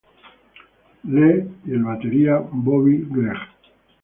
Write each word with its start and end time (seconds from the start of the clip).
Lee 1.03 1.47
y 1.65 1.71
el 1.73 1.83
batería 1.83 2.41
Bobby 2.51 3.05
Gregg. 3.07 3.37